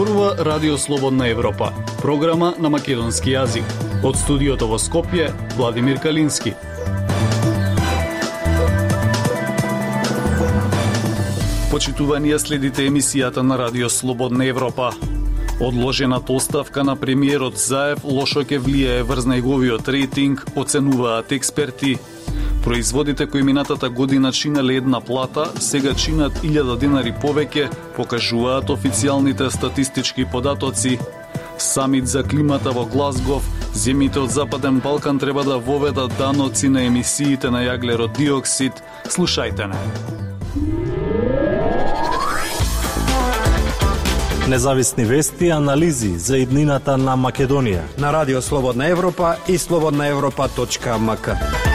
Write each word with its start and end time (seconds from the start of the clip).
Зборува 0.00 0.34
Радио 0.38 0.78
Слободна 0.78 1.28
Европа, 1.28 1.72
програма 2.00 2.54
на 2.58 2.70
македонски 2.72 3.34
јазик. 3.34 3.66
Од 4.00 4.16
студиото 4.16 4.64
во 4.64 4.78
Скопје, 4.80 5.26
Владимир 5.58 5.98
Калински. 6.00 6.54
Почитувани 11.68 12.32
следите 12.38 12.88
емисијата 12.88 13.44
на 13.44 13.58
Радио 13.60 13.90
Слободна 13.90 14.46
Европа. 14.48 14.94
Одложената 15.60 16.32
оставка 16.32 16.84
на 16.84 16.96
премиерот 16.96 17.60
Заев 17.60 18.00
лошо 18.04 18.40
ќе 18.40 18.56
влијае 18.56 19.04
врз 19.04 19.28
неговиот 19.28 19.88
рейтинг, 19.88 20.46
оценуваат 20.56 21.32
експерти. 21.32 21.98
Производите 22.64 23.26
кои 23.26 23.42
минатата 23.42 23.90
година 23.90 24.32
чинале 24.32 24.74
една 24.74 25.00
плата, 25.00 25.52
сега 25.60 25.94
чинат 25.94 26.32
1000 26.32 26.78
денари 26.78 27.12
повеќе, 27.12 27.70
покажуваат 27.96 28.68
официјалните 28.68 29.48
статистички 29.48 30.24
податоци. 30.24 30.98
Самит 31.58 32.08
за 32.08 32.22
климата 32.22 32.70
во 32.70 32.84
Глазгов, 32.84 33.42
земите 33.74 34.20
од 34.20 34.30
Западен 34.30 34.80
Балкан 34.80 35.18
треба 35.18 35.44
да 35.44 35.58
воведат 35.58 36.12
даноци 36.18 36.68
на 36.68 36.84
емисиите 36.84 37.50
на 37.50 37.64
јаглерод 37.64 38.16
диоксид. 38.16 38.72
Слушајте 39.08 39.66
не. 39.66 39.80
Независни 44.48 45.04
вести 45.04 45.46
и 45.46 45.50
анализи 45.50 46.18
за 46.18 46.36
иднината 46.36 46.98
на 46.98 47.16
Македонија 47.16 47.82
на 47.98 48.12
Радио 48.12 48.42
Слободна 48.42 48.88
Европа 48.88 49.36
и 49.48 49.58
слободнаевропа.мк. 49.58 51.69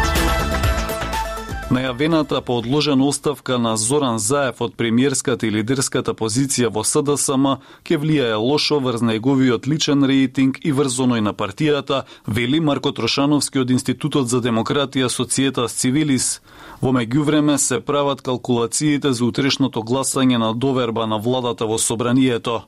Најавената 1.76 2.40
по 2.42 2.58
одложена 2.58 3.06
оставка 3.06 3.58
на 3.60 3.76
Зоран 3.78 4.20
Заев 4.20 4.62
од 4.62 4.76
премиерската 4.80 5.48
и 5.48 5.52
лидерската 5.52 6.14
позиција 6.16 6.70
во 6.72 6.86
СДСМ 6.88 7.48
ќе 7.84 7.98
влијае 8.00 8.38
лошо 8.40 8.78
врз 8.80 9.04
неговиот 9.04 9.68
личен 9.68 10.08
рейтинг 10.08 10.62
и 10.64 10.72
врз 10.72 10.96
оној 11.04 11.26
на 11.26 11.34
партијата, 11.34 12.06
вели 12.28 12.62
Марко 12.64 12.94
Трошановски 12.96 13.60
од 13.60 13.76
Институтот 13.76 14.32
за 14.32 14.40
демократија 14.40 15.12
Социетас 15.12 15.76
Цивилис. 15.76 16.40
Во 16.80 16.96
меѓувреме 16.96 17.58
се 17.58 17.82
прават 17.84 18.24
калкулациите 18.24 19.12
за 19.12 19.26
утрешното 19.26 19.84
гласање 19.84 20.40
на 20.40 20.54
доверба 20.54 21.12
на 21.12 21.20
владата 21.20 21.68
во 21.68 21.76
собранието. 21.78 22.62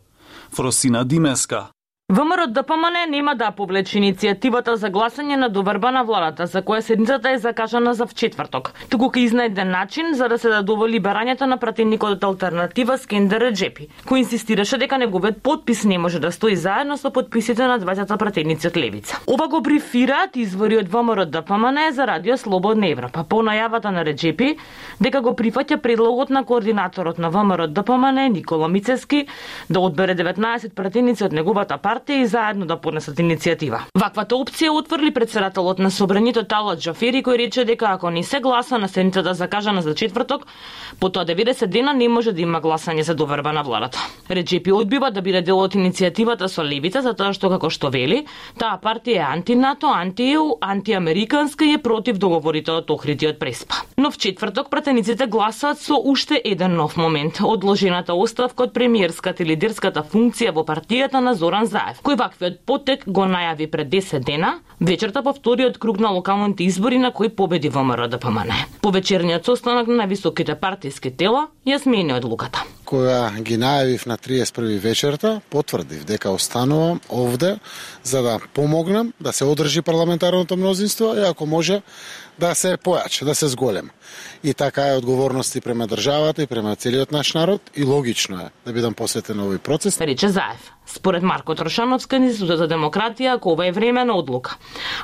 Фросина 0.51 1.05
Димеска 1.05 1.69
ВМРО 2.09 2.47
ДПМН 2.47 2.93
да 2.93 3.11
нема 3.11 3.35
да 3.35 3.49
повлече 3.51 3.97
иницијативата 3.99 4.77
за 4.79 4.87
гласање 4.87 5.35
на 5.35 5.49
доверба 5.51 5.89
на 5.91 6.05
владата, 6.07 6.45
за 6.47 6.61
која 6.63 6.79
седницата 6.79 7.33
е 7.35 7.37
закажана 7.37 7.91
за 7.93 8.05
вчетврток. 8.07 8.69
Туку 8.87 9.09
ќе 9.11 9.25
изнајде 9.27 9.65
начин 9.67 10.13
за 10.15 10.29
да 10.31 10.37
се 10.37 10.47
задоволи 10.47 11.01
барањето 11.03 11.43
на 11.51 11.57
пратеникот 11.57 12.15
од 12.15 12.23
алтернатива 12.23 12.95
Скендер 12.97 13.51
Джепи, 13.51 13.89
кој 14.07 14.23
инсистираше 14.23 14.77
дека 14.77 14.97
неговиот 14.97 15.41
подпис 15.43 15.83
не 15.83 15.97
може 15.97 16.21
да 16.23 16.31
стои 16.31 16.55
заедно 16.55 16.95
со 16.97 17.11
подписите 17.11 17.67
на 17.67 17.75
двајцата 17.79 18.17
пратеници 18.17 18.67
од 18.67 18.77
Левица. 18.77 19.19
Ова 19.27 19.47
го 19.47 19.59
брифираат 19.59 20.39
извори 20.39 20.77
од 20.77 20.87
ВМРО 20.87 21.25
ДПМН 21.25 21.75
да 21.75 21.91
за 21.91 22.07
Радио 22.07 22.37
Слободна 22.37 22.87
Европа 22.87 23.25
по 23.27 23.43
најавата 23.43 23.91
на 23.91 24.05
Реджепи 24.05 24.55
дека 25.01 25.19
го 25.21 25.35
прифаќа 25.35 25.81
предлогот 25.83 26.29
на 26.29 26.45
координаторот 26.45 27.19
на 27.19 27.29
ВМРО 27.29 27.67
ДПМН 27.67 28.15
да 28.15 28.29
Никола 28.29 28.69
Мицески 28.69 29.27
да 29.69 29.79
одбере 29.79 30.15
19 30.15 30.73
пратеници 30.73 31.23
од 31.23 31.33
неговата 31.33 31.75
партија 31.75 31.96
партија 31.97 32.21
и 32.21 32.27
заедно 32.27 32.65
да 32.65 32.77
поднесат 32.77 33.17
иницијатива. 33.17 33.81
Ваквата 33.97 34.35
опција 34.35 34.69
утврли 34.75 35.11
председателот 35.13 35.79
на 35.79 35.89
собранието 35.91 36.43
Талат 36.43 36.79
Джафери 36.79 37.23
кој 37.23 37.37
рече 37.37 37.65
дека 37.65 37.93
ако 37.93 38.09
не 38.09 38.23
се 38.23 38.39
гласа 38.39 38.77
на 38.77 38.87
седницата 38.87 39.23
да 39.29 39.33
закажана 39.33 39.81
за 39.81 39.95
четврток, 39.95 40.45
по 40.99 41.09
тоа 41.09 41.25
90 41.25 41.65
дена 41.67 41.93
не 41.93 42.07
може 42.09 42.31
да 42.31 42.41
има 42.41 42.61
гласање 42.61 43.01
за 43.01 43.15
доверба 43.15 43.53
на 43.53 43.63
владата. 43.63 43.99
Реджепи 44.29 44.71
одбива 44.71 45.11
да 45.11 45.21
биде 45.21 45.41
дел 45.41 45.59
од 45.59 45.73
иницијативата 45.73 46.47
со 46.47 46.63
левица 46.63 47.01
затоа 47.01 47.33
што 47.33 47.49
како 47.49 47.69
што 47.69 47.89
вели, 47.89 48.25
таа 48.59 48.77
партија 48.77 49.17
е 49.17 49.27
анти-НАТО, 49.33 49.87
анти-ЕУ, 49.87 50.57
анти-американска 50.61 51.65
и 51.65 51.73
е 51.73 51.81
против 51.81 52.17
договорите 52.17 52.71
од 52.71 52.91
Охриди 52.91 53.27
од 53.27 53.39
Преспа. 53.39 53.81
Но 53.97 54.11
в 54.11 54.17
четврток 54.17 54.69
пратениците 54.69 55.27
гласаат 55.27 55.79
со 55.79 55.97
уште 55.97 56.41
еден 56.43 56.75
нов 56.75 56.97
момент, 56.97 57.39
одложената 57.41 58.13
оставка 58.13 58.63
од 58.63 58.73
премиерската 58.73 59.43
и 59.43 59.49
лидерската 59.53 60.03
функција 60.03 60.53
во 60.53 60.63
партијата 60.67 61.19
на 61.23 61.33
Зоран 61.33 61.65
Заев 61.65 61.86
Заев, 61.87 62.01
кој 62.03 62.17
ваквиот 62.19 62.55
потек 62.67 63.05
го 63.07 63.23
најави 63.31 63.69
пред 63.71 63.87
10 63.87 64.25
дена, 64.25 64.59
вечерта 64.79 65.21
по 65.23 65.31
вториот 65.33 65.77
круг 65.77 65.99
на 65.99 66.11
локалните 66.11 66.65
избори 66.67 66.97
на 66.99 67.13
кој 67.15 67.29
победи 67.29 67.69
во 67.69 67.83
МРДПМН. 67.83 68.51
По 68.81 68.91
вечерниот 68.91 69.45
состанок 69.45 69.87
на 69.87 70.05
високите 70.05 70.55
партиски 70.55 71.11
тела 71.11 71.47
ја 71.65 71.79
смени 71.79 72.13
одлуката. 72.13 72.65
Кога 72.83 73.31
ги 73.39 73.55
најавив 73.55 74.07
на 74.07 74.17
31 74.17 74.79
вечерта, 74.79 75.39
потврдив 75.49 76.03
дека 76.03 76.31
останувам 76.31 76.99
овде 77.09 77.59
за 78.03 78.21
да 78.21 78.39
помогнам 78.53 79.13
да 79.19 79.31
се 79.31 79.45
одржи 79.45 79.81
парламентарното 79.81 80.57
мнозинство 80.57 81.15
и 81.15 81.23
ако 81.23 81.45
може 81.45 81.81
да 82.39 82.55
се 82.55 82.77
појаче, 82.77 83.25
да 83.25 83.35
се 83.35 83.47
зголем. 83.47 83.89
И 84.43 84.53
така 84.53 84.87
е 84.87 84.97
одговорности 84.97 85.61
према 85.61 85.87
државата 85.87 86.43
и 86.43 86.47
према 86.47 86.75
целиот 86.75 87.11
наш 87.11 87.33
народ 87.33 87.61
и 87.75 87.83
логично 87.83 88.39
е 88.39 88.49
да 88.65 88.73
бидам 88.73 88.93
посветен 88.93 89.37
на 89.37 89.47
овој 89.47 89.57
процес. 89.57 90.01
Рече 90.01 90.29
Заев. 90.29 90.76
Според 90.87 91.23
Марко 91.23 91.55
Трошановска, 91.55 92.15
Институтот 92.15 92.61
за 92.63 92.67
демократија, 92.71 93.35
ако 93.35 93.51
ова 93.51 93.65
е 93.67 93.71
времена 93.75 94.13
одлука. 94.15 94.55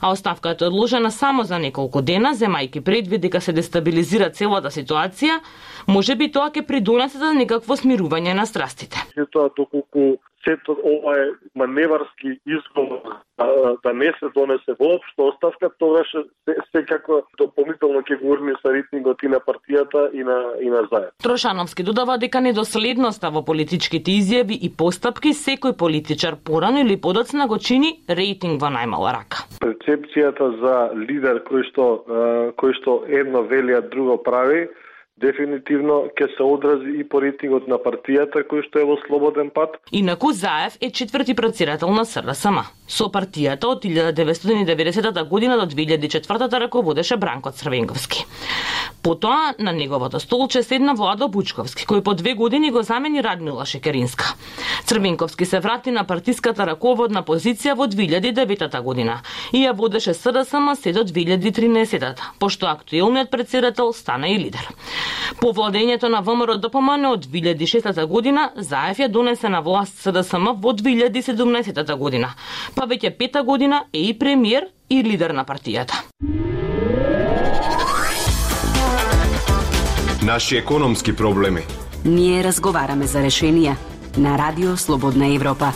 А 0.01 0.11
оставката 0.11 0.65
е 0.65 0.67
одложена 0.67 1.11
само 1.11 1.43
за 1.43 1.59
неколку 1.59 2.01
дена, 2.01 2.31
земајки 2.35 2.79
предвид 2.79 3.21
дека 3.21 3.41
се 3.41 3.51
дестабилизира 3.53 4.29
целата 4.31 4.71
ситуација, 4.71 5.41
може 5.87 6.15
би 6.15 6.31
тоа 6.31 6.49
ќе 6.49 6.65
придонесе 6.67 7.17
за 7.17 7.33
некакво 7.33 7.77
смирување 7.79 8.33
на 8.33 8.45
страстите. 8.45 9.03
Тоа 9.31 9.49
доколку 9.57 10.17
сето 10.43 10.77
ова 10.83 11.17
е 11.17 11.27
маневарски 11.55 12.39
изговор 12.45 12.99
да, 13.37 13.75
да 13.83 13.93
не 13.93 14.05
се 14.05 14.25
донесе 14.35 14.71
воопшто 14.79 15.27
оставка, 15.27 15.69
тогаш 15.79 16.07
се, 16.11 16.55
секако 16.75 17.21
дополнително 17.37 18.03
ќе 18.03 18.19
го 18.21 18.33
урни 18.35 18.53
со 18.61 18.73
рейтингот 18.73 19.23
и 19.23 19.31
на 19.31 19.39
партијата 19.39 20.09
и 20.13 20.23
на 20.23 20.37
и 20.61 20.69
на 20.69 20.83
заед. 20.91 21.11
Трошановски 21.23 21.83
додава 21.83 22.17
дека 22.17 22.41
недоследноста 22.41 23.31
во 23.31 23.43
политичките 23.45 24.11
изјави 24.19 24.59
и 24.59 24.69
постапки 24.69 25.33
секој 25.33 25.77
политичар 25.77 26.35
порано 26.35 26.83
или 26.83 26.99
подоцна 27.01 27.47
го 27.47 27.57
чини 27.57 28.03
рейтинг 28.09 28.61
во 28.61 28.69
најмала 28.73 29.15
рака. 29.17 29.47
Перцепцијата 29.63 30.51
за 30.61 30.75
лидер 30.93 31.43
кој 31.47 31.63
што 31.71 31.89
кој 32.59 32.73
што 32.81 33.03
едно 33.07 33.43
вели, 33.43 33.73
а 33.73 33.81
друго 33.81 34.17
прави, 34.17 34.67
дефинитивно 35.23 36.09
ќе 36.17 36.27
се 36.35 36.43
одрази 36.43 36.97
и 36.99 37.03
по 37.07 37.21
рейтингот 37.23 37.67
на 37.71 37.79
партијата 37.81 38.43
кој 38.49 38.65
што 38.67 38.83
е 38.83 38.87
во 38.89 38.97
слободен 39.05 39.49
пат. 39.55 39.79
Инаку 39.91 40.33
Заев 40.35 40.77
е 40.81 40.91
четврти 40.91 41.35
председател 41.35 41.89
на 41.95 42.05
СРСМ. 42.05 42.59
Со 42.87 43.09
партијата 43.13 43.71
од 43.71 43.85
1990 43.85 45.23
година 45.29 45.57
до 45.57 45.65
2004 45.71 46.59
раководеше 46.65 47.17
Бранко 47.17 47.51
Црвенковски. 47.51 48.25
Потоа 49.03 49.53
на 49.59 49.71
неговото 49.71 50.19
столче 50.19 50.63
седна 50.63 50.93
Владо 50.95 51.27
Бучковски, 51.27 51.83
кој 51.83 52.01
по 52.01 52.13
две 52.15 52.33
години 52.39 52.71
го 52.71 52.81
замени 52.87 53.23
Радмила 53.23 53.65
Шекеринска. 53.65 54.35
Црвенковски 54.85 55.45
се 55.45 55.59
врати 55.59 55.91
на 55.91 56.05
партиската 56.07 56.63
раководна 56.63 57.23
позиција 57.27 57.75
во 57.75 57.83
2009 57.91 58.81
година 58.81 59.19
и 59.51 59.65
ја 59.65 59.73
водеше 59.75 60.13
СДСМ 60.13 60.75
се 60.79 60.93
до 60.93 61.03
2013 61.03 62.15
пошто 62.39 62.67
актуелниот 62.71 63.31
председател 63.31 63.91
стана 63.93 64.29
и 64.29 64.39
лидер. 64.39 64.71
По 65.41 65.51
владењето 65.51 66.07
на 66.07 66.21
ВМРО 66.21 66.57
ДПМН 66.57 67.11
од 67.11 67.27
2006 67.27 68.05
година, 68.07 68.51
Заев 68.55 69.03
ја 69.03 69.11
донесе 69.11 69.49
на 69.49 69.59
власт 69.59 69.99
СДСМ 69.99 70.55
во 70.63 70.71
2017 70.71 71.95
година, 71.97 72.31
па 72.75 72.87
веќе 72.87 73.17
пета 73.17 73.43
година 73.43 73.83
е 73.93 74.07
и 74.07 74.17
премиер 74.19 74.71
и 74.89 75.03
лидер 75.03 75.35
на 75.35 75.43
партијата. 75.43 76.12
Наши 80.25 80.57
економски 80.57 81.15
проблеми. 81.15 81.61
Ние 82.05 82.43
разговараме 82.43 83.07
за 83.11 83.19
решенија 83.19 83.73
на 84.17 84.37
Радио 84.37 84.77
Слободна 84.77 85.27
Европа. 85.35 85.73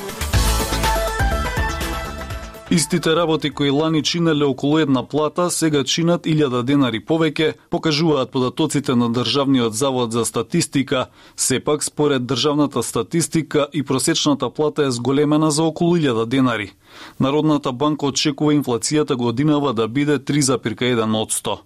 Истите 2.71 3.15
работи 3.15 3.49
кои 3.49 3.69
лани 3.69 4.03
чинеле 4.03 4.45
околу 4.45 4.77
една 4.79 5.07
плата, 5.07 5.51
сега 5.51 5.83
чинат 5.83 6.23
1000 6.23 6.63
денари 6.63 7.03
повеќе, 7.05 7.53
покажуваат 7.69 8.31
податоците 8.31 8.95
на 8.95 9.09
Државниот 9.09 9.73
завод 9.73 10.11
за 10.11 10.25
статистика. 10.25 11.05
Сепак, 11.35 11.83
според 11.83 12.25
државната 12.25 12.83
статистика, 12.83 13.67
и 13.73 13.83
просечната 13.83 14.50
плата 14.50 14.83
е 14.83 14.91
зголемена 14.91 15.51
за 15.51 15.63
околу 15.63 15.97
1000 15.97 16.25
денари. 16.25 16.71
Народната 17.19 17.71
банка 17.71 18.05
очекува 18.05 18.53
инфлацијата 18.53 19.15
годинава 19.15 19.73
да 19.73 19.88
биде 19.88 20.19
3,1 20.19 21.15
од 21.15 21.31
100. 21.31 21.57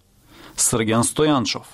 Срѓан 0.57 1.05
Стојанчов 1.05 1.65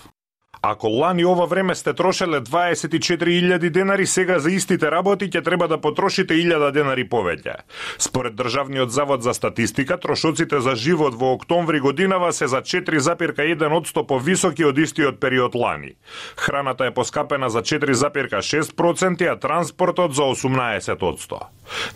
Ако 0.62 0.88
лани 0.88 1.26
ова 1.26 1.46
време 1.46 1.76
сте 1.76 1.94
трошеле 1.94 2.42
24.000 2.42 3.70
денари, 3.70 4.06
сега 4.06 4.40
за 4.40 4.52
истите 4.52 4.92
работи 4.92 5.30
ќе 5.30 5.44
треба 5.44 5.68
да 5.68 5.78
потрошите 5.82 6.34
1000 6.34 6.72
денари 6.72 7.08
повеќе. 7.10 7.56
Според 7.98 8.36
Државниот 8.36 8.92
завод 8.92 9.24
за 9.24 9.34
статистика, 9.34 9.98
трошоците 10.00 10.60
за 10.60 10.76
живот 10.76 11.16
во 11.16 11.34
октомври 11.34 11.80
годинава 11.80 12.34
се 12.34 12.48
за 12.48 12.62
4,1% 12.62 14.06
повисоки 14.08 14.66
од 14.66 14.78
истиот 14.78 15.20
период 15.20 15.56
лани. 15.56 15.94
Храната 16.38 16.86
е 16.86 16.94
поскапена 16.94 17.50
за 17.50 17.62
4,6%, 17.62 19.32
а 19.32 19.40
транспортот 19.40 20.16
за 20.16 20.22
18%. 20.22 21.40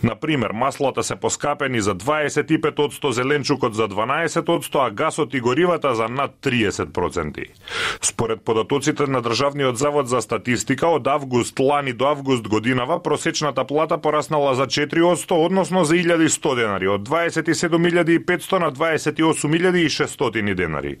Например, 0.02 0.50
маслата 0.54 1.02
се 1.02 1.16
поскапени 1.16 1.80
за 1.80 1.94
25%, 1.94 3.10
зеленчукот 3.10 3.74
за 3.74 3.88
12%, 3.88 4.86
а 4.86 4.90
гасот 4.90 5.34
и 5.34 5.40
горивата 5.40 5.94
за 5.94 6.08
над 6.08 6.30
30%. 6.42 7.46
Според 8.02 8.44
податоците 8.52 9.06
на 9.06 9.22
Државниот 9.22 9.78
завод 9.78 10.08
за 10.08 10.20
статистика, 10.20 10.86
од 10.92 11.06
август 11.06 11.58
лани 11.58 11.92
до 11.92 12.06
август 12.06 12.48
годинава 12.48 12.98
просечната 13.02 13.64
плата 13.64 13.98
пораснала 13.98 14.54
за 14.54 14.66
4%, 14.66 15.32
односно 15.32 15.84
за 15.84 15.94
1100 15.94 16.56
денари, 16.56 16.88
од 16.88 17.08
27.500 17.08 18.58
на 18.58 18.72
28.600 18.72 20.54
денари. 20.54 20.96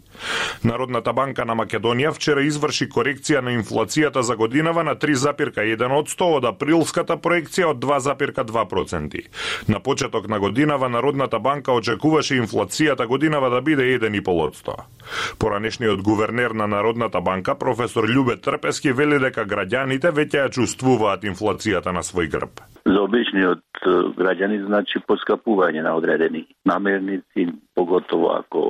Народната 0.64 1.12
банка 1.12 1.44
на 1.44 1.52
Македонија 1.52 2.14
вчера 2.16 2.40
изврши 2.40 2.88
корекција 2.88 3.42
на 3.44 3.52
инфлацијата 3.52 4.20
за 4.20 4.36
годинава 4.36 4.84
на 4.84 4.96
3,1% 4.96 6.22
од 6.22 6.44
априлската 6.44 7.16
проекција 7.16 7.74
од 7.74 7.84
2,2%. 7.84 9.26
На 9.68 9.80
почеток 9.80 10.28
на 10.28 10.40
годинава 10.40 10.88
Народната 10.88 11.38
банка 11.38 11.72
очекуваше 11.72 12.40
инфлацијата 12.40 13.06
годинава 13.06 13.50
да 13.50 13.60
биде 13.60 13.82
1,5%. 13.98 14.72
Поранешниот 15.38 16.02
гувернер 16.02 16.50
на 16.50 16.66
Народната 16.66 17.20
банка, 17.20 17.41
професор 17.42 18.06
Љубе 18.08 18.38
Трпески, 18.40 18.92
вели 18.92 19.18
дека 19.18 19.44
граѓаните 19.44 20.14
веќе 20.14 20.44
ја 20.44 20.52
чувствуваат 20.54 21.24
инфлацијата 21.24 21.92
на 21.92 22.02
свој 22.06 22.30
грб. 22.30 22.62
За 22.86 23.00
обичниот 23.02 23.62
граѓани 24.16 24.64
значи 24.66 25.00
поскапување 25.08 25.82
на 25.82 25.94
одредени 25.98 26.46
намерници, 26.64 27.48
поготово 27.74 28.32
ако 28.38 28.62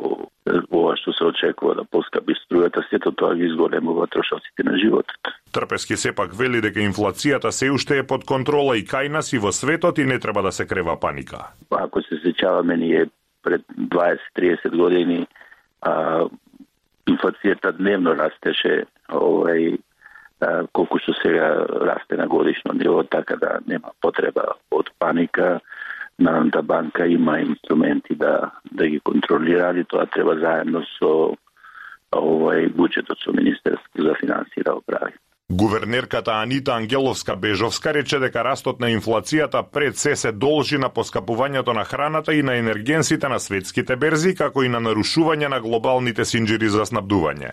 ова 0.73 0.97
што 0.97 1.13
се 1.13 1.25
очекува 1.29 1.75
да 1.79 1.85
поскапи 1.85 2.35
струјата, 2.41 2.83
сето 2.91 3.13
тоа 3.13 3.35
ги 3.37 3.47
изголемува 3.47 4.07
трошоците 4.07 4.65
на 4.65 4.79
животот. 4.79 5.33
Трпески 5.53 5.97
сепак 5.97 6.35
вели 6.35 6.61
дека 6.65 6.81
инфлацијата 6.81 7.53
се 7.53 7.71
уште 7.71 7.99
е 7.99 8.07
под 8.07 8.25
контрола 8.25 8.77
и 8.77 8.87
кај 8.89 9.13
нас 9.13 9.33
и 9.33 9.39
во 9.39 9.53
светот 9.53 9.99
и 9.99 10.05
не 10.05 10.19
треба 10.19 10.43
да 10.43 10.53
се 10.53 10.67
крева 10.67 10.97
паника. 11.01 11.53
Ако 11.71 12.03
се 12.03 12.19
сеќаваме 12.25 12.77
ние 12.77 13.07
пред 13.43 13.63
20-30 13.79 14.77
години 14.77 15.27
а, 15.83 16.27
инфлацијата 17.11 17.73
дневно 17.79 18.15
растеше 18.19 18.85
овај 19.09 19.79
колку 20.73 20.99
што 20.99 21.15
сега 21.21 21.67
расте 21.87 22.17
на 22.19 22.27
годишно 22.27 22.75
ниво, 22.75 23.03
така 23.03 23.37
да 23.37 23.59
нема 23.67 23.93
потреба 24.01 24.55
од 24.71 24.91
паника. 24.99 25.61
Народната 26.19 26.63
банка 26.63 27.07
има 27.07 27.41
инструменти 27.41 28.15
да 28.15 28.51
да 28.71 28.87
ги 28.87 29.01
контролира, 29.01 29.73
и 29.79 29.85
тоа 29.85 30.07
треба 30.07 30.39
заедно 30.39 30.83
со 30.99 31.35
овој 32.13 32.69
буџетот 32.77 33.19
со 33.25 33.33
Министерството 33.33 34.03
за 34.03 34.15
финансии 34.15 34.63
да 34.63 34.75
оправи. 34.75 35.15
Гувернерката 35.53 36.33
Анита 36.33 36.73
Ангеловска 36.73 37.37
Бежовска 37.37 37.93
рече 37.95 38.17
дека 38.19 38.41
растот 38.41 38.79
на 38.81 38.89
инфлацијата 38.89 39.61
пред 39.69 39.99
се 39.99 40.15
се 40.17 40.31
должи 40.33 40.79
на 40.79 40.89
поскапувањето 40.89 41.75
на 41.77 41.85
храната 41.85 42.33
и 42.33 42.43
на 42.43 42.57
енергенсите 42.57 43.29
на 43.29 43.37
светските 43.41 43.97
берзи, 43.97 44.33
како 44.35 44.63
и 44.65 44.69
на 44.73 44.81
нарушување 44.81 45.51
на 45.53 45.59
глобалните 45.61 46.25
синџири 46.25 46.71
за 46.73 46.87
снабдување. 46.89 47.51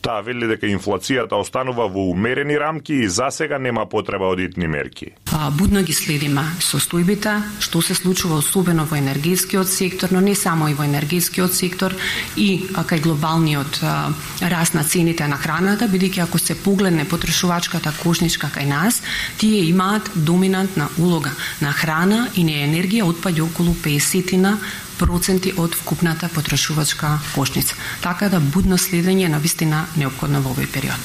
Таа 0.00 0.22
вели 0.24 0.48
дека 0.48 0.66
инфлацијата 0.66 1.36
останува 1.36 1.90
во 1.92 2.06
умерени 2.14 2.56
рамки 2.56 2.94
и 3.04 3.08
за 3.08 3.28
сега 3.30 3.58
нема 3.58 3.84
потреба 3.84 4.32
од 4.32 4.40
итни 4.40 4.66
мерки. 4.66 5.12
Будно 5.52 5.84
ги 5.84 5.92
следиме 5.92 6.46
состојбите, 6.56 7.36
што 7.60 7.82
се 7.82 7.94
случува 7.94 8.40
особено 8.40 8.88
во 8.88 8.96
енергетскиот 8.96 9.68
сектор, 9.68 10.08
но 10.10 10.20
не 10.20 10.34
само 10.34 10.70
и 10.72 10.74
во 10.74 10.88
енергетскиот 10.88 11.52
сектор 11.52 11.92
и 12.36 12.64
кај 12.72 13.04
глобалниот 13.04 13.84
раст 14.40 14.74
на 14.74 14.88
цените 14.88 15.28
на 15.28 15.36
храната, 15.36 15.84
бидејќи 15.84 16.24
ако 16.24 16.38
се 16.38 16.56
погледне 16.56 17.04
потрошување 17.04 17.41
потрошувачката 17.42 17.92
кошничка 18.02 18.46
кај 18.46 18.66
нас, 18.66 19.02
тие 19.38 19.64
имаат 19.66 20.10
доминантна 20.14 20.88
улога 20.98 21.30
на 21.60 21.72
храна 21.72 22.28
и 22.34 22.44
на 22.44 22.52
енергија 22.62 23.02
отпаѓа 23.02 23.42
околу 23.42 23.74
50 23.74 24.56
проценти 24.98 25.52
од 25.56 25.74
вкупната 25.74 26.28
потрошувачка 26.28 27.18
кошница. 27.34 27.74
Така 28.02 28.28
да 28.28 28.40
будно 28.40 28.78
следење 28.78 29.28
на 29.28 29.38
вистина 29.38 29.86
неопходно 29.96 30.40
во 30.40 30.54
овој 30.54 30.66
период. 30.70 31.00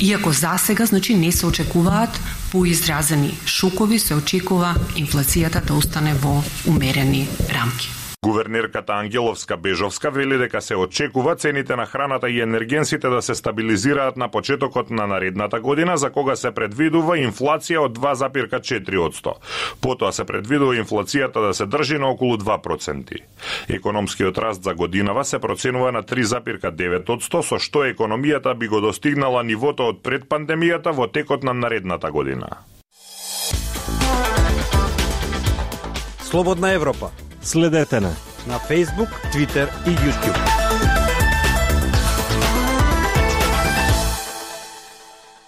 Иако 0.00 0.32
за 0.32 0.58
сега, 0.58 0.86
значи, 0.86 1.14
не 1.14 1.32
се 1.32 1.46
очекуваат 1.46 2.20
поизразени 2.52 3.38
шокови, 3.46 3.98
се 3.98 4.14
очекува 4.14 4.74
инфлацијата 4.96 5.64
да 5.64 5.74
остане 5.74 6.14
во 6.14 6.42
умерени 6.66 7.28
рамки. 7.48 7.99
Гувернерката 8.26 8.92
Ангеловска 8.92 9.56
Бежовска 9.56 10.10
вели 10.10 10.38
дека 10.38 10.60
се 10.60 10.76
очекува 10.76 11.36
цените 11.36 11.76
на 11.76 11.86
храната 11.86 12.30
и 12.30 12.40
енергенсите 12.40 13.08
да 13.08 13.22
се 13.22 13.34
стабилизираат 13.34 14.16
на 14.16 14.28
почетокот 14.28 14.90
на 14.90 15.06
наредната 15.06 15.60
година, 15.60 15.96
за 15.96 16.10
кога 16.10 16.36
се 16.36 16.50
предвидува 16.52 17.16
инфлација 17.16 17.80
од 17.80 17.96
2,4%. 17.98 19.32
Потоа 19.80 20.12
се 20.12 20.24
предвидува 20.24 20.76
инфлацијата 20.76 21.46
да 21.46 21.54
се 21.54 21.66
држи 21.66 21.98
на 21.98 22.10
околу 22.10 22.36
2%. 22.36 23.16
Економскиот 23.68 24.38
раст 24.38 24.62
за 24.62 24.74
годинава 24.74 25.24
се 25.24 25.38
проценува 25.38 25.92
на 25.92 26.02
3,9%, 26.02 27.40
со 27.40 27.58
што 27.58 27.88
економијата 27.88 28.54
би 28.54 28.68
го 28.68 28.80
достигнала 28.80 29.42
нивото 29.42 29.88
од 29.88 30.04
пред 30.04 30.28
пандемијата 30.28 30.92
во 30.92 31.08
текот 31.08 31.42
на 31.42 31.54
наредната 31.54 32.12
година. 32.12 32.48
Слободна 36.20 36.72
Европа 36.72 37.10
Следете 37.42 38.00
на 38.00 38.10
на 38.46 38.58
Facebook, 38.58 39.08
Twitter 39.32 39.68
и 39.86 39.90
YouTube. 39.90 40.38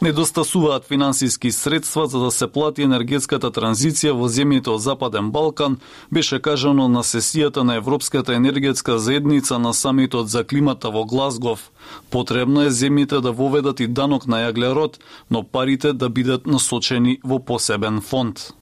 Недостасуваат 0.02 0.84
финансиски 0.84 1.52
средства 1.52 2.06
за 2.06 2.18
да 2.18 2.30
се 2.30 2.46
плати 2.46 2.82
енергетската 2.82 3.52
транзиција 3.54 4.16
во 4.18 4.26
земјите 4.26 4.72
од 4.74 4.82
Западен 4.82 5.30
Балкан, 5.30 5.76
беше 6.10 6.40
кажано 6.42 6.88
на 6.88 7.04
сесијата 7.06 7.62
на 7.62 7.74
Европската 7.74 8.34
енергетска 8.34 8.98
заедница 8.98 9.58
на 9.58 9.74
самитот 9.74 10.28
за 10.28 10.44
климата 10.44 10.90
во 10.90 11.04
Глазгов. 11.04 11.70
Потребно 12.10 12.62
е 12.62 12.70
земјите 12.70 13.20
да 13.20 13.32
воведат 13.32 13.80
и 13.80 13.86
данок 13.86 14.26
на 14.26 14.42
јаглерод, 14.42 14.98
но 15.30 15.42
парите 15.42 15.92
да 15.92 16.08
бидат 16.08 16.46
насочени 16.46 17.20
во 17.24 17.38
посебен 17.38 18.00
фонд. 18.00 18.52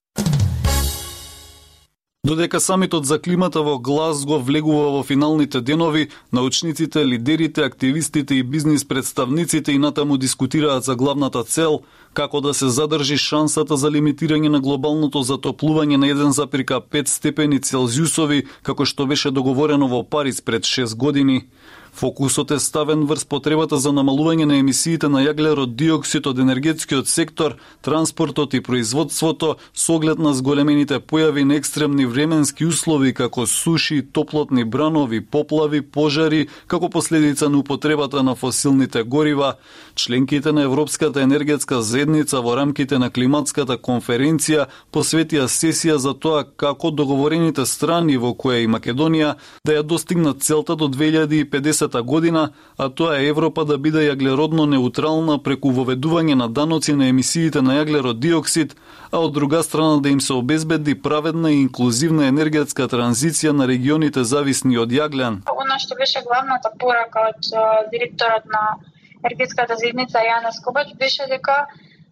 Додека 2.31 2.61
самитот 2.61 3.07
за 3.07 3.19
климата 3.19 3.59
во 3.59 3.73
Глазго 3.83 4.37
влегува 4.39 4.91
во 4.95 5.03
финалните 5.03 5.61
денови, 5.61 6.05
научниците, 6.33 7.03
лидерите, 7.03 7.65
активистите 7.67 8.35
и 8.35 8.45
бизнис 8.47 8.85
представниците 8.85 9.73
и 9.73 9.79
натаму 9.79 10.17
дискутираат 10.17 10.85
за 10.85 10.95
главната 10.95 11.43
цел 11.43 11.81
како 12.15 12.41
да 12.41 12.55
се 12.55 12.69
задржи 12.69 13.17
шансата 13.19 13.77
за 13.77 13.91
лимитирање 13.91 14.47
на 14.49 14.61
глобалното 14.61 15.25
затоплување 15.27 15.97
на 15.97 16.07
1,5 16.07 17.09
степени 17.09 17.59
Целзиусови, 17.59 18.47
како 18.63 18.87
што 18.87 19.07
беше 19.11 19.35
договорено 19.35 19.89
во 19.91 20.05
Париз 20.07 20.41
пред 20.41 20.63
6 20.63 20.95
години. 20.95 21.49
Фокусот 21.93 22.51
е 22.51 22.59
ставен 22.59 23.05
врз 23.05 23.25
потребата 23.25 23.77
за 23.77 23.91
намалување 23.93 24.47
на 24.47 24.57
емисиите 24.61 25.09
на 25.09 25.25
јаглерод 25.25 25.75
диоксид 25.75 26.27
од 26.31 26.39
енергетскиот 26.39 27.09
сектор, 27.09 27.57
транспортот 27.83 28.55
и 28.55 28.61
производството 28.61 29.57
со 29.75 29.97
оглед 29.99 30.19
на 30.19 30.33
зголемените 30.35 31.01
појави 31.01 31.45
на 31.45 31.57
екстремни 31.59 32.07
временски 32.07 32.67
услови 32.67 33.13
како 33.15 33.47
суши, 33.47 34.03
топлотни 34.03 34.65
бранови, 34.65 35.21
поплави, 35.21 35.83
пожари, 35.83 36.47
како 36.67 36.89
последица 36.91 37.49
на 37.51 37.59
употребата 37.59 38.23
на 38.23 38.35
фосилните 38.35 39.03
горива. 39.03 39.55
Членките 39.95 40.53
на 40.53 40.63
Европската 40.63 41.23
енергетска 41.23 41.83
заедница 41.83 42.41
во 42.41 42.57
рамките 42.57 42.99
на 42.99 43.11
климатската 43.11 43.79
конференција 43.79 44.67
посветија 44.93 45.49
сесија 45.49 45.97
за 45.97 46.15
тоа 46.15 46.45
како 46.45 46.91
договорените 46.91 47.67
страни 47.67 48.17
во 48.17 48.31
која 48.35 48.63
и 48.63 48.71
Македонија 48.71 49.35
да 49.67 49.73
ја 49.73 49.83
достигнат 49.83 50.43
целта 50.43 50.77
до 50.77 50.89
2050 50.89 51.80
2030 51.81 52.03
година, 52.03 52.53
а 52.77 52.89
тоа 52.89 53.19
е 53.19 53.29
Европа 53.29 53.65
да 53.65 53.79
биде 53.79 54.05
јаглеродно 54.09 54.67
неутрална 54.67 55.39
преку 55.43 55.71
воведување 55.71 56.35
на 56.35 56.49
даноци 56.49 56.93
на 56.93 57.09
емисиите 57.09 57.63
на 57.63 57.81
јаглерод 57.81 58.19
диоксид, 58.21 58.77
а 59.11 59.19
од 59.19 59.33
друга 59.33 59.63
страна 59.63 60.01
да 60.01 60.09
им 60.09 60.21
се 60.21 60.33
обезбеди 60.33 60.95
праведна 60.95 61.51
и 61.51 61.61
инклузивна 61.63 62.27
енергетска 62.29 62.89
транзиција 62.89 63.53
на 63.53 63.67
регионите 63.67 64.25
зависни 64.25 64.79
од 64.79 64.91
јаглен. 64.91 65.43
Она 65.51 65.79
што 65.79 65.95
беше 65.95 66.23
главната 66.27 66.71
порака 66.79 67.31
од 67.31 67.53
директорот 67.93 68.45
на 68.47 68.77
енергетската 69.23 69.77
заедница 69.77 70.19
Јана 70.19 70.53
Скобач 70.53 70.95
беше 70.99 71.27
дека 71.29 71.67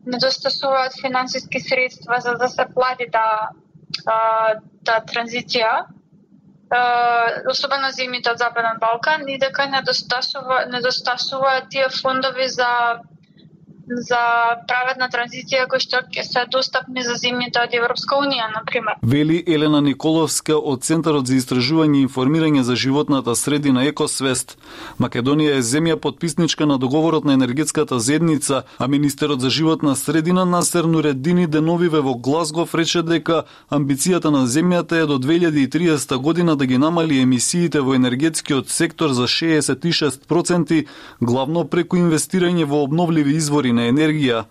недостасуваат 0.06 1.00
финансиски 1.00 1.60
средства 1.60 2.20
за 2.20 2.34
да 2.34 2.48
се 2.48 2.64
плати 2.74 3.06
да, 3.12 3.50
да 4.84 5.00
транзиција 5.04 5.97
особено 7.50 7.88
земјите 7.96 8.30
од 8.32 8.38
Западен 8.38 8.80
Балкан 8.80 9.28
и 9.28 9.38
дека 9.38 9.66
недостасува 9.66 10.64
недостасува 10.66 11.60
тие 11.70 11.88
фондови 11.88 12.48
за 12.48 12.68
за 13.90 14.20
праведна 14.68 15.08
транзиција 15.12 15.66
кои 15.68 15.80
што 15.80 16.02
ќе 16.12 16.24
се 16.26 16.44
достапни 16.52 17.02
за 17.04 17.16
земјите 17.20 17.62
од 17.62 17.74
Европска 17.74 18.18
унија, 18.20 18.48
на 18.52 18.62
пример. 18.66 18.98
Вели 19.02 19.42
Елена 19.46 19.80
Николовска 19.80 20.56
од 20.56 20.84
Центарот 20.84 21.26
за 21.26 21.36
истражување 21.38 22.00
и 22.00 22.06
информирање 22.06 22.62
за 22.62 22.76
животната 22.76 23.34
средина 23.36 23.84
Екосвест. 23.88 24.56
Македонија 25.00 25.58
е 25.58 25.62
земја 25.62 25.96
подписничка 25.96 26.66
на 26.66 26.78
договорот 26.78 27.24
на 27.24 27.32
енергетската 27.32 28.00
зедница, 28.00 28.62
а 28.78 28.88
министерот 28.88 29.40
за 29.40 29.50
животна 29.50 29.96
средина 29.96 30.44
Насер 30.44 30.84
Нуреддини 30.84 31.46
деновиве 31.46 32.00
во 32.00 32.14
Глазгов 32.14 32.74
рече 32.74 33.02
дека 33.02 33.44
амбицијата 33.70 34.30
на 34.30 34.46
земјата 34.46 35.02
е 35.02 35.06
до 35.06 35.18
2030 35.18 36.16
година 36.16 36.56
да 36.56 36.66
ги 36.66 36.78
намали 36.78 37.20
емисиите 37.20 37.80
во 37.80 37.94
енергетскиот 37.94 38.68
сектор 38.68 39.10
за 39.10 39.28
66%, 39.28 40.86
главно 41.20 41.64
преку 41.64 41.96
инвестирање 41.96 42.64
во 42.64 42.82
обновливи 42.82 43.36
извори 43.36 43.72
на 43.78 43.88
енергија 43.92 44.46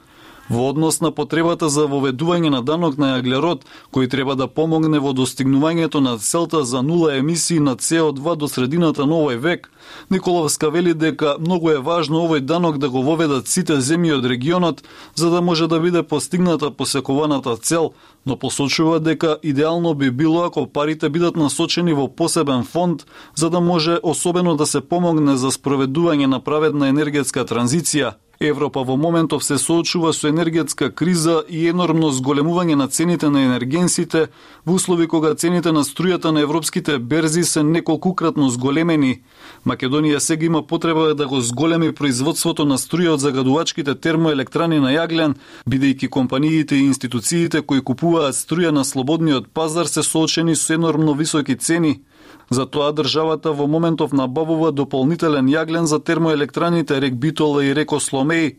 во 0.50 0.69
однос 0.69 1.01
на 1.01 1.12
потребата 1.12 1.69
за 1.69 1.86
воведување 1.91 2.50
на 2.50 2.62
данок 2.63 2.98
на 2.98 3.17
јаглерод, 3.17 3.65
кој 3.91 4.10
треба 4.10 4.36
да 4.36 4.48
помогне 4.48 5.00
во 5.00 5.12
достигнувањето 5.13 6.00
на 6.00 6.17
целта 6.17 6.63
за 6.63 6.81
нула 6.81 7.17
емисии 7.17 7.60
на 7.60 7.75
CO2 7.75 8.36
до 8.36 8.48
средината 8.48 9.05
на 9.05 9.19
овој 9.19 9.38
век, 9.38 9.72
Николовска 10.10 10.69
вели 10.69 10.93
дека 10.93 11.36
многу 11.39 11.72
е 11.72 11.84
важно 11.84 12.24
овој 12.24 12.39
данок 12.39 12.77
да 12.77 12.89
го 12.89 13.03
воведат 13.03 13.48
сите 13.48 13.79
земји 13.79 14.17
од 14.17 14.25
регионот, 14.25 14.84
за 15.15 15.29
да 15.29 15.41
може 15.41 15.67
да 15.67 15.79
биде 15.79 16.03
постигната 16.03 16.72
посекуваната 16.72 17.57
цел, 17.57 17.91
но 18.25 18.38
посочува 18.38 19.00
дека 19.00 19.38
идеално 19.43 19.93
би 19.96 20.12
било 20.12 20.43
ако 20.43 20.67
парите 20.67 21.10
бидат 21.10 21.36
насочени 21.36 21.93
во 21.93 22.07
посебен 22.07 22.63
фонд, 22.63 23.05
за 23.36 23.50
да 23.50 23.60
може 23.60 24.00
особено 24.03 24.55
да 24.55 24.65
се 24.65 24.81
помогне 24.81 25.38
за 25.38 25.51
спроведување 25.51 26.25
на 26.25 26.39
праведна 26.39 26.88
енергетска 26.88 27.46
транзиција, 27.46 28.13
Европа 28.39 28.84
во 28.84 28.98
моментов 28.98 29.44
се 29.44 29.58
соочува 29.58 30.13
со 30.13 30.27
енергетска 30.29 30.91
криза 30.94 31.41
и 31.50 31.65
енормно 31.67 32.12
зголемување 32.13 32.75
на 32.77 32.88
цените 32.88 33.29
на 33.34 33.41
енергенсите 33.41 34.27
во 34.65 34.75
услови 34.77 35.08
кога 35.08 35.34
цените 35.34 35.72
на 35.72 35.82
струјата 35.84 36.29
на 36.32 36.41
европските 36.46 37.00
берзи 37.00 37.44
се 37.44 37.63
неколкукратно 37.63 38.50
зголемени. 38.50 39.24
Македонија 39.65 40.20
сега 40.20 40.46
има 40.46 40.62
потреба 40.62 41.15
да 41.15 41.27
го 41.27 41.41
зголеми 41.41 41.91
производството 41.91 42.65
на 42.65 42.77
струја 42.77 43.17
од 43.17 43.25
загадувачките 43.25 43.96
термоелектрани 43.96 44.79
на 44.79 44.94
јаглен, 44.94 45.34
бидејќи 45.70 46.10
компаниите 46.10 46.75
и 46.75 46.86
институциите 46.86 47.62
кои 47.62 47.82
купуваат 47.82 48.36
струја 48.38 48.70
на 48.70 48.86
слободниот 48.86 49.50
пазар 49.50 49.89
се 49.89 50.03
соочени 50.03 50.56
со 50.56 50.74
енормно 50.74 51.13
високи 51.13 51.58
цени. 51.58 52.01
Затоа 52.50 52.94
државата 52.94 53.51
во 53.51 53.68
моментов 53.68 54.13
набавува 54.13 54.72
дополнителен 54.72 55.48
јаглен 55.51 55.84
за 55.84 56.00
термоелектраните 56.00 57.01
Рек 57.01 57.16
Битола 57.16 57.66
и 57.66 57.74
Реко 57.75 58.00
Сломеј. 58.00 58.56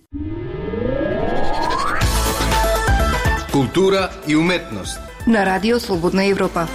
Култура 3.52 4.10
и 4.28 4.36
уметност 4.36 5.00
на 5.26 5.46
Радио 5.46 5.80
Слободна 5.80 6.24
Европа. 6.24 6.66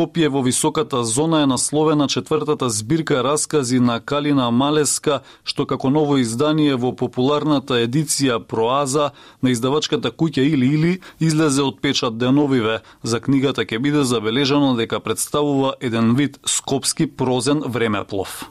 Скопје 0.00 0.30
во 0.32 0.40
високата 0.40 1.04
зона 1.04 1.42
е 1.42 1.46
насловена 1.46 2.06
четвртата 2.08 2.70
збирка 2.70 3.20
раскази 3.24 3.80
на 3.80 4.00
Калина 4.00 4.46
Малеска, 4.50 5.18
што 5.44 5.66
како 5.68 5.90
ново 5.92 6.16
издание 6.22 6.72
во 6.72 6.94
популарната 6.96 7.76
едиција 7.84 8.38
Проаза 8.40 9.10
на 9.42 9.52
издавачката 9.52 10.08
куќа 10.08 10.40
Или 10.40 10.72
Или 10.72 10.92
излезе 11.20 11.60
од 11.68 11.82
печат 11.84 12.16
деновиве. 12.16 12.80
За 13.02 13.20
книгата 13.20 13.68
ќе 13.68 13.76
биде 13.76 14.06
забележано 14.08 14.72
дека 14.80 15.04
представува 15.04 15.74
еден 15.80 16.16
вид 16.16 16.40
скопски 16.46 17.04
прозен 17.04 17.60
времеплов. 17.60 18.48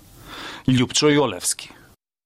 Лјупчо 0.69 1.09
Јолевски 1.17 1.78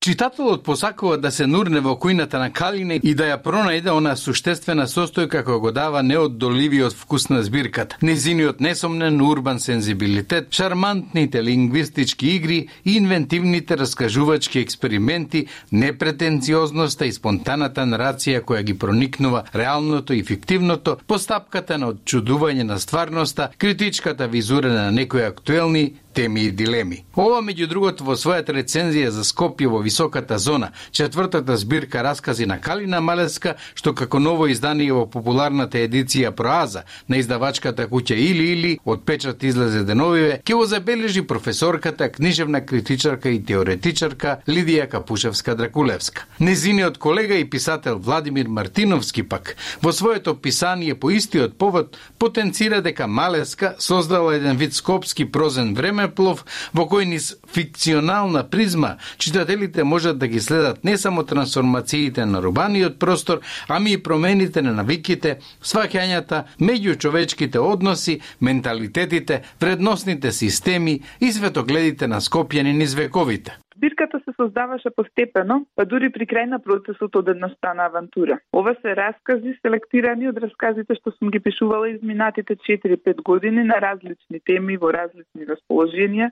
Читателот 0.04 0.64
посакува 0.64 1.18
да 1.18 1.30
се 1.32 1.46
нурне 1.48 1.80
во 1.80 1.94
кујната 1.96 2.36
на 2.36 2.50
Калине 2.52 2.98
и 3.08 3.14
да 3.16 3.30
ја 3.30 3.38
пронајде 3.40 3.94
она 3.96 4.18
суштествена 4.20 4.84
состојка 4.92 5.46
која 5.48 5.62
го 5.64 5.72
дава 5.72 6.02
неодоливиот 6.04 6.92
вкус 6.92 7.30
на 7.30 7.40
збирката. 7.44 7.96
Незиниот 8.02 8.60
несомнен 8.60 9.22
урбан 9.24 9.62
сензибилитет, 9.64 10.52
шармантните 10.52 11.44
лингвистички 11.44 12.34
игри 12.36 12.68
и 12.84 12.98
инвентивните 12.98 13.78
раскажувачки 13.78 14.60
експерименти, 14.60 15.46
непретенциозноста 15.72 17.08
и 17.08 17.16
спонтаната 17.16 17.88
нарација 17.88 18.44
која 18.44 18.68
ги 18.68 18.76
проникнува 18.76 19.46
реалното 19.56 20.12
и 20.14 20.24
фиктивното, 20.24 20.98
постапката 21.08 21.78
на 21.78 21.94
одчудување 21.94 22.68
на 22.68 22.80
стварноста, 22.80 23.54
критичката 23.58 24.28
визура 24.28 24.68
на 24.68 24.92
некои 24.92 25.24
актуелни 25.24 25.94
теми 26.14 26.42
и 26.42 26.52
дилеми. 26.52 27.04
Ова, 27.16 27.42
меѓу 27.42 27.68
другото, 27.68 28.04
во 28.04 28.16
својата 28.20 28.54
рецензија 28.56 29.10
за 29.10 29.24
Скопје 29.24 29.68
во 29.68 29.80
високата 29.84 30.38
зона, 30.38 30.72
четвртата 30.92 31.58
збирка 31.58 32.04
раскази 32.04 32.46
на 32.46 32.60
Калина 32.62 33.02
Малеска, 33.02 33.56
што 33.76 33.94
како 33.94 34.20
ново 34.20 34.48
издание 34.48 34.94
во 34.94 35.06
популарната 35.10 35.78
едиција 35.78 36.32
Проаза 36.32 36.84
на 37.08 37.18
издавачката 37.18 37.88
куќа 37.88 38.16
Или 38.16 38.52
Или, 38.54 38.74
од 38.86 39.06
печат 39.06 39.44
излезе 39.44 39.84
деновиве, 39.84 40.42
ќе 40.46 40.56
го 40.56 40.66
забележи 40.66 41.22
професорката, 41.28 42.10
книжевна 42.12 42.66
критичарка 42.66 43.30
и 43.30 43.44
теоретичарка 43.44 44.38
Лидија 44.48 44.88
Капушевска 44.90 45.56
Дракулевска. 45.56 46.26
Незиниот 46.40 46.98
колега 46.98 47.36
и 47.36 47.50
писател 47.50 48.00
Владимир 48.00 48.48
Мартиновски 48.48 49.24
пак, 49.24 49.56
во 49.82 49.94
своето 49.94 50.36
писание 50.36 50.96
по 50.96 51.12
истиот 51.12 51.58
повод, 51.58 51.98
потенцира 52.20 52.82
дека 52.82 53.08
Малеска 53.08 53.76
создала 53.80 54.36
еден 54.36 54.58
вид 54.58 54.74
скопски 54.74 55.26
прозен 55.32 55.74
време 55.74 56.03
времеплов 56.04 56.44
во 56.74 56.86
кој 56.90 57.08
низ 57.08 57.34
фикционална 57.48 58.44
призма 58.44 58.98
читателите 59.18 59.84
можат 59.84 60.20
да 60.20 60.28
ги 60.28 60.40
следат 60.40 60.84
не 60.84 60.98
само 60.98 61.24
трансформациите 61.24 62.26
на 62.26 62.42
рубаниот 62.42 63.00
простор, 63.00 63.42
ами 63.68 63.94
и 63.94 64.04
промените 64.04 64.62
на 64.62 64.74
навиките, 64.74 65.40
сваќањата 65.64 66.44
меѓучовечките 66.60 67.58
односи, 67.58 68.20
менталитетите, 68.42 69.44
вредносните 69.62 70.32
системи 70.32 71.02
и 71.20 71.32
светогледите 71.32 72.08
на 72.08 72.22
скопјани 72.22 72.74
низ 72.74 72.94
вековите. 72.94 73.63
Збирката 73.84 74.20
се 74.20 74.32
создаваше 74.42 74.90
постепено, 74.96 75.66
па 75.76 75.84
дури 75.86 76.08
при 76.16 76.24
крај 76.24 76.46
на 76.48 76.60
процесот 76.64 77.18
од 77.20 77.32
едностана 77.34 77.90
авантура. 77.90 78.38
Ова 78.56 78.72
се 78.80 78.94
раскази 78.96 79.58
селектирани 79.60 80.30
од 80.32 80.40
расказите 80.40 80.96
што 80.96 81.12
сум 81.12 81.34
ги 81.34 81.42
пишувала 81.44 81.90
изминатите 81.92 82.56
4-5 82.56 83.20
години 83.28 83.66
на 83.68 83.82
различни 83.84 84.40
теми 84.40 84.78
во 84.80 84.94
различни 84.96 85.50
расположенија 85.52 86.32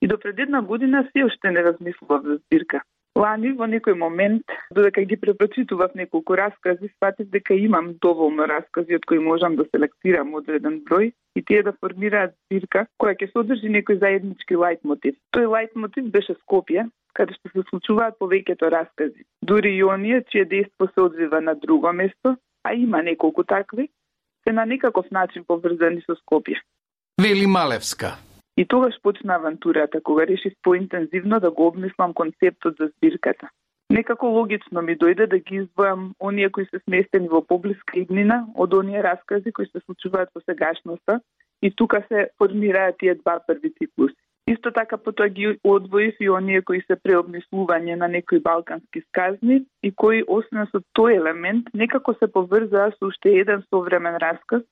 и 0.00 0.08
до 0.08 0.16
пред 0.16 0.40
една 0.46 0.62
година 0.62 1.04
се 1.12 1.26
уште 1.28 1.50
не 1.50 1.66
размислував 1.68 2.24
за 2.24 2.38
збирка. 2.40 2.80
Лани 3.16 3.54
во 3.56 3.64
некој 3.64 3.94
момент, 3.96 4.44
додека 4.76 5.00
ги 5.08 5.16
препрочитував 5.16 5.94
неколку 5.96 6.36
раскази, 6.36 6.90
сватив 6.98 7.30
дека 7.32 7.54
имам 7.56 7.94
доволно 8.04 8.44
раскази 8.44 8.98
од 8.98 9.06
кои 9.08 9.18
можам 9.18 9.56
да 9.56 9.64
селектирам 9.70 10.34
одреден 10.36 10.82
број 10.84 11.14
и 11.34 11.42
тие 11.42 11.62
да 11.64 11.72
формираат 11.80 12.34
збирка 12.36 12.84
која 13.00 13.16
ќе 13.16 13.30
содржи 13.32 13.72
некој 13.72 14.02
заеднички 14.04 14.60
лајт 14.60 14.84
мотив. 14.84 15.16
Тој 15.32 15.48
лајт 15.54 15.72
мотив 15.80 16.12
беше 16.12 16.36
Скопје, 16.42 16.84
каде 17.16 17.32
што 17.38 17.54
се 17.54 17.64
случуваат 17.70 18.20
повеќето 18.20 18.68
раскази. 18.76 19.24
Дури 19.40 19.72
и 19.78 19.82
оние 19.84 20.20
чие 20.28 20.44
дејство 20.44 20.92
се 20.92 21.00
одвива 21.08 21.40
на 21.40 21.54
друго 21.54 21.92
место, 21.92 22.36
а 22.68 22.74
има 22.74 23.00
неколку 23.02 23.44
такви, 23.44 23.88
се 24.44 24.52
на 24.52 24.66
некаков 24.66 25.08
начин 25.10 25.44
поврзани 25.48 26.04
со 26.04 26.20
Скопје. 26.20 26.60
Вели 27.16 27.46
Малевска. 27.46 28.18
И 28.56 28.64
тогаш 28.66 28.94
почна 29.02 29.34
авантурата, 29.34 30.00
кога 30.00 30.26
решив 30.26 30.52
поинтензивно 30.62 31.40
да 31.40 31.50
го 31.50 31.66
обмислам 31.66 32.14
концептот 32.14 32.74
за 32.80 32.90
збирката. 32.96 33.48
Некако 33.90 34.26
логично 34.26 34.82
ми 34.82 34.96
дојде 34.98 35.26
да 35.30 35.38
ги 35.38 35.60
извојам 35.62 36.10
оние 36.20 36.50
кои 36.50 36.64
се 36.66 36.80
сместени 36.84 37.28
во 37.28 37.42
поблиска 37.42 37.98
иднина 38.00 38.46
од 38.54 38.74
оние 38.74 39.02
раскази 39.02 39.52
кои 39.52 39.66
се 39.66 39.80
случуваат 39.84 40.32
во 40.34 40.40
сегашноста 40.42 41.20
и 41.62 41.70
тука 41.70 42.02
се 42.08 42.28
формираат 42.38 42.98
тие 42.98 43.14
два 43.14 43.38
први 43.46 43.70
циклуси. 43.78 44.16
Исто 44.46 44.70
така 44.70 44.96
потоа 44.96 45.28
ги 45.28 45.58
одвоив 45.64 46.14
и 46.20 46.30
оние 46.30 46.62
кои 46.62 46.80
се 46.86 46.96
преобмислување 46.96 47.94
на 48.02 48.08
некои 48.08 48.40
балкански 48.40 49.00
сказни 49.08 49.62
и 49.82 49.90
кои 50.02 50.22
освен 50.26 50.66
со 50.72 50.82
тој 50.98 51.16
елемент 51.20 51.70
некако 51.74 52.14
се 52.18 52.26
поврзаа 52.26 52.90
со 52.98 53.06
уште 53.06 53.38
еден 53.38 53.62
современ 53.70 54.18
расказ 54.22 54.62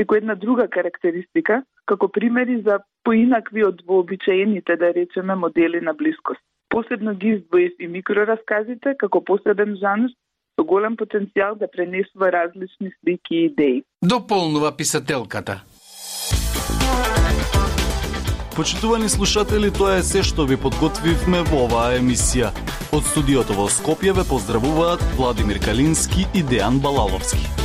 преку 0.00 0.14
една 0.14 0.34
друга 0.34 0.68
карактеристика, 0.68 1.62
како 1.84 2.08
примери 2.08 2.62
за 2.64 2.78
поинакви 3.04 3.64
од 3.68 3.82
вообичаените, 3.86 4.76
да 4.76 4.94
речеме, 4.96 5.34
модели 5.34 5.80
на 5.80 5.92
близкост. 5.94 6.40
Посебно 6.68 7.14
ги 7.14 7.34
издвоив 7.36 7.72
и 7.78 7.88
микрорасказите 7.88 8.94
како 8.96 9.20
посебен 9.20 9.76
жанр 9.76 10.08
со 10.56 10.64
голем 10.64 10.96
потенцијал 10.96 11.58
да 11.60 11.68
пренесува 11.68 12.32
различни 12.32 12.94
слики 13.00 13.34
и 13.34 13.44
идеи. 13.52 13.82
Дополнува 14.02 14.72
писателката. 14.76 15.60
Почитувани 18.56 19.08
слушатели, 19.08 19.68
тоа 19.70 20.00
е 20.00 20.02
се 20.02 20.24
што 20.24 20.48
ви 20.48 20.56
подготвивме 20.56 21.44
во 21.52 21.66
оваа 21.68 22.00
емисија. 22.00 22.56
Од 22.96 23.04
студиото 23.04 23.52
во 23.52 23.68
Скопје 23.68 24.16
ве 24.16 24.24
поздравуваат 24.24 25.04
Владимир 25.20 25.60
Калински 25.60 26.24
и 26.32 26.40
Дејан 26.40 26.80
Балаловски. 26.80 27.59